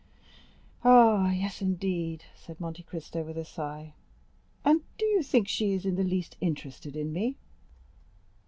[0.83, 3.93] "Ah, yes, indeed," said Monte Cristo with a sigh;
[4.65, 7.35] "and do you think she is in the least interested in me?"